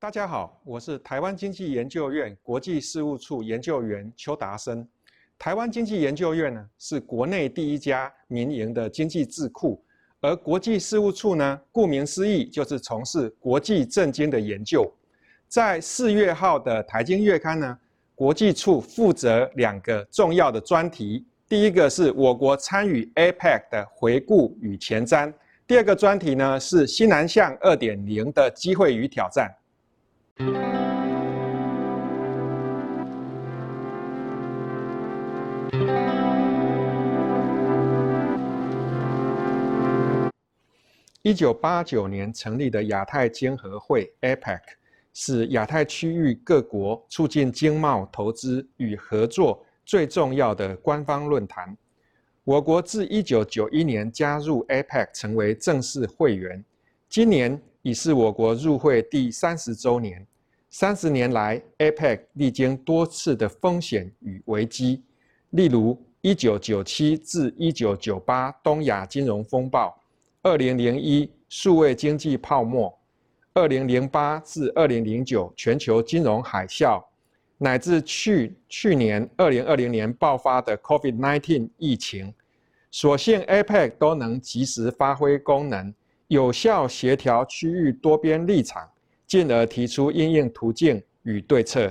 [0.00, 4.88] 大家好，我是台湾经济研究院国际事务处研究员邱达生。
[5.38, 9.84] 台湾经济研究院呢是国内第一家民营的经济智库，
[10.22, 14.90] 而国际事务处呢，顾名思义就是从事国际政经的研究。
[15.48, 17.78] 在四月号的台经月刊呢，
[18.14, 25.30] 国际处负责两个重要的专题，第一个是我国参与 APEC 的回顾与前瞻，
[25.66, 29.54] 第二个专题呢是西南向二点零的机会与挑战。
[30.40, 30.42] 一
[41.34, 44.60] 九八九年成立的亚太经合会 （APEC）
[45.12, 51.76] 是亚太区域各国促进经贸、投资与合作最重要的官方论坛。
[52.44, 56.64] 我国自一九九一年加入 APEC 成为正式会员，
[57.10, 60.26] 今年已是我国入会第三十周年。
[60.72, 65.02] 三十年来，APEC 历经多次的风险与危机，
[65.50, 69.92] 例如一九九七至一九九八东亚金融风暴、
[70.42, 72.96] 二零零一数位经济泡沫、
[73.52, 77.02] 二零零八至二零零九全球金融海啸，
[77.58, 82.32] 乃至去去年二零二零年爆发的 COVID-19 疫情，
[82.92, 85.92] 所幸 APEC 都能及时发挥功能，
[86.28, 88.88] 有效协调区域多边立场。
[89.30, 91.88] 进而提出应用途径与对策。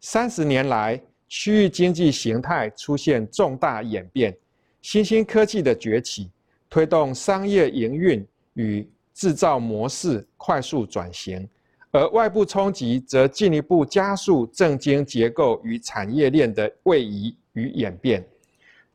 [0.00, 0.98] 三十年来，
[1.28, 4.34] 区域经济形态出现重大演变，
[4.80, 6.30] 新兴科技的崛起
[6.70, 11.46] 推动商业营运与制造模式快速转型，
[11.90, 18.26] 而外部冲击则进一步加速政经结构与产业链的位移与演变。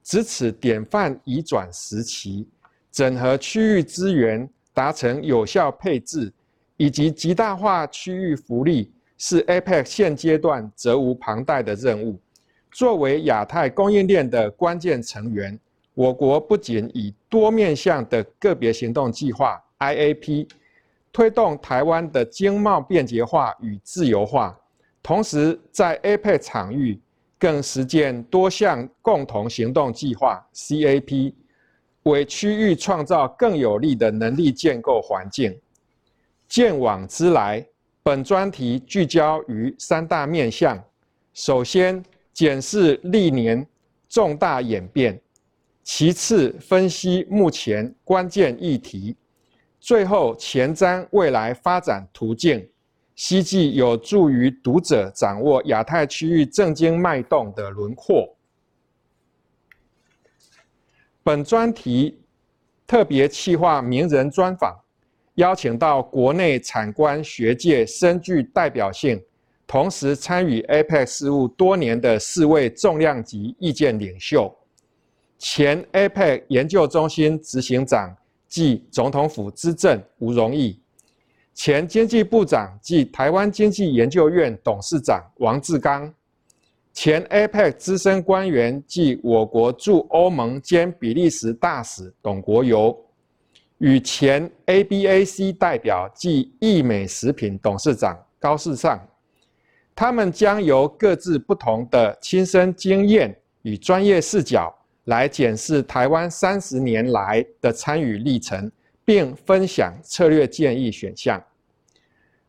[0.01, 2.47] 值此典范移转时期，
[2.91, 6.33] 整合区域资源，达成有效配置。
[6.79, 12.17] 以及极大化区域福利是 APEC 现阶段责无旁贷的任务。
[12.71, 15.59] 作为亚太供应链的关键成员，
[15.93, 20.47] 我国不仅以多面向的个别行动计划 （IAP）
[21.11, 24.57] 推动台湾的经贸便捷化与自由化，
[25.03, 26.97] 同时在 APEC 场域
[27.37, 31.33] 更实践多项共同行动计划 （CAP），
[32.03, 35.53] 为区域创造更有利的能力建构环境。
[36.49, 37.63] 见往知来，
[38.01, 40.83] 本专题聚焦于三大面向：
[41.31, 43.65] 首先，检视历年
[44.09, 45.13] 重大演变；
[45.83, 49.15] 其次，分析目前关键议题；
[49.79, 52.67] 最后，前瞻未来发展途径，
[53.13, 58.35] 希冀有助于读者掌握亚太区域政经脉动的轮廓。
[61.21, 62.19] 本专题
[62.87, 64.75] 特别企划名人专访。
[65.39, 69.21] 邀请到国内产官学界深具代表性，
[69.65, 74.53] 同时参与 APEC 事务多年的四位重量级意见领袖：
[75.37, 78.13] 前 APEC 研究中心执行长
[78.49, 80.77] 暨总统府资政吴荣义，
[81.53, 86.13] 前经济部长暨台湾经济研究院董事长王志刚，
[86.91, 92.93] 前 APEC 资深官员暨我国驻欧盟兼比利时大使董国游。
[93.79, 98.99] 与前 ABAC 代表暨益美食品董事长高世尚，
[99.95, 104.73] 他们将由各自不同的亲身经验与专业视角
[105.05, 108.69] 来检视台湾三十年来的参与历程，
[109.05, 111.41] 并分享策略建议选项。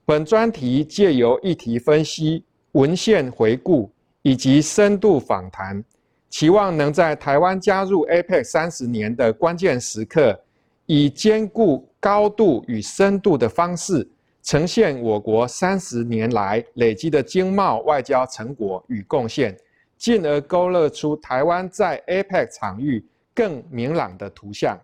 [0.04, 3.88] 本专题借由议题分析、文献回顾
[4.22, 5.84] 以及深度访谈，
[6.28, 10.36] 期望能在台湾加入 APEC 三十年的关键时刻。
[10.92, 14.04] 以兼顾高度与深度的方式，
[14.42, 19.56] 呈现我国三十年来累积的经贸外交成果与贡献，
[19.96, 24.76] 进而勾勒出台湾在 APEC 场域更明朗的图像。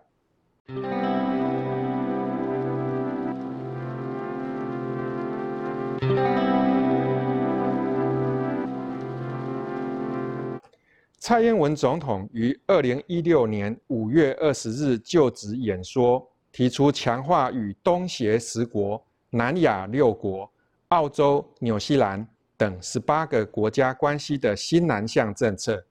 [11.27, 20.49] 蔡英文总统于二零一六年五月二十日就职演说，提出强化与东协十国、南亚六国、
[20.87, 22.25] 澳洲、纽西兰
[22.55, 25.85] 等十八个国家关系的新南向政策。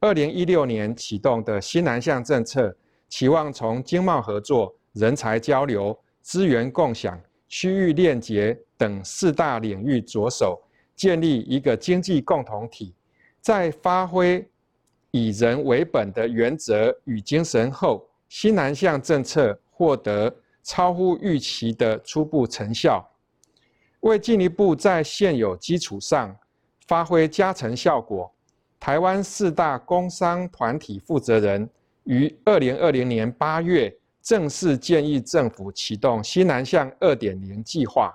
[0.00, 2.76] 二零一六年启动的新南向政策，
[3.08, 7.16] 期望从经贸合作、人才交流、资源共享、
[7.46, 10.60] 区域链接等四大领域着手，
[10.96, 12.92] 建立一个经济共同体，
[13.40, 14.44] 在发挥。
[15.16, 20.34] 以人为本的原则与精神后，新南向政策获得
[20.64, 23.08] 超乎预期的初步成效。
[24.00, 26.36] 为进一步在现有基础上
[26.88, 28.28] 发挥加成效果，
[28.80, 31.70] 台湾四大工商团体负责人
[32.02, 38.12] 于二零二零年八月正式建议政府启动西南向二点零计划。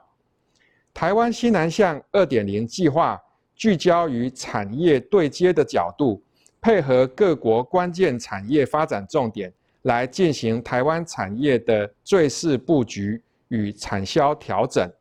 [0.93, 3.17] 台湾西南向二点零计划
[3.55, 6.21] 聚焦于产业对接的角度，
[6.61, 9.51] 配合各国关键产业发展重点，
[9.83, 14.91] 来进行台湾产业的最适布局与产销调整。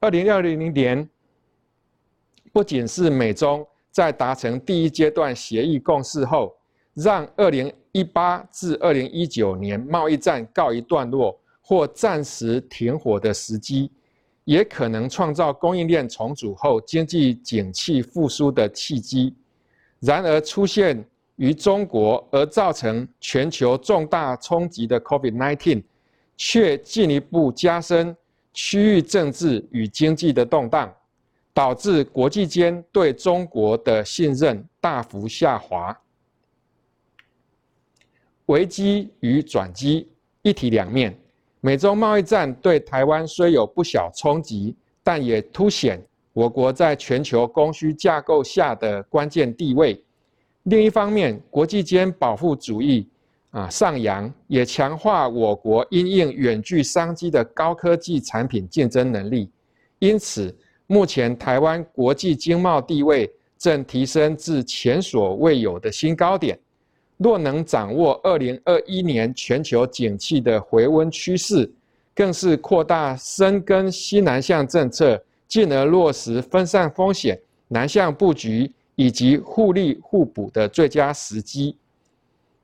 [0.00, 1.08] 二零二零年，
[2.52, 6.54] 不仅是美中在达成第一阶段协议共识后，
[6.94, 13.90] 让二零一八至二零一九年贸易战告一段落或暂时停火的时机。
[14.44, 19.32] 也可能创造供应链重组后经济景气复苏的契机。
[20.02, 21.04] 然而，出现
[21.36, 25.80] 于中国而造成全球重大冲击的 COVID-19，
[26.36, 28.14] 却进一步加深
[28.52, 30.92] 区域政治与经济的动荡，
[31.54, 35.96] 导致国际间对中国的信任大幅下滑。
[38.46, 40.10] 危机与转机，
[40.42, 41.16] 一体两面。
[41.60, 44.74] 美中贸易战对台湾虽有不小冲击，
[45.04, 50.02] 但也凸显我国在全球供需架构下的关键地位。
[50.64, 53.06] 另一方面，国际间保护主义
[53.50, 59.50] 啊上扬，也强化我国因应远距商机的高科技产品竞争能力。
[59.98, 60.54] 因此，
[60.86, 66.58] 目前台湾国际经贸地位正提升至前所未有的新高点。
[67.18, 71.70] 若能掌握二零二一年全球景气的回温趋势，
[72.14, 77.38] 更是扩大深耕西南向政策，进而落实分散风险、
[77.68, 81.76] 南向布局以及互利互补的最佳时机。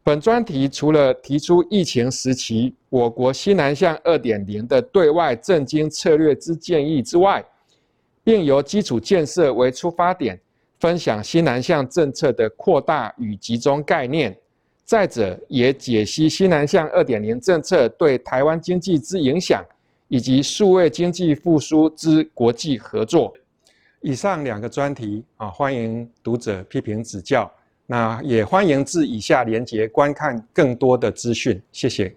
[0.02, 7.44] 本专题除了提出疫情时期我国西南向二点零的对外政经策略之建议之外，
[8.24, 10.40] 并由基础建设为出发点，
[10.80, 14.34] 分享西南向政策的扩大与集中概念。
[14.82, 19.62] 再者，也解析西南向二点零政策对台湾经济之影响，
[20.08, 23.32] 以及数位经济复苏之国际合作。
[24.00, 27.50] 以上两个专题啊，欢迎读者批评指教。
[27.86, 31.60] 那也欢迎至以下连接观看更多的资讯。
[31.72, 32.14] 谢谢。